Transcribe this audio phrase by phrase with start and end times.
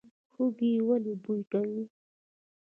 [0.33, 1.83] هوږه ولې بوی کوي؟